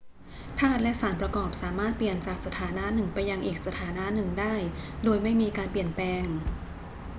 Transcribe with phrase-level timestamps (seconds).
[0.59, 4.53] ธาตุและสารประกอบสามารถเปลี่ยนจากสถานะหนึ่งไปยังอีกสถานะหนึ่งได้
[5.03, 6.23] โดยไม่มีการเปลี่ยนแปลง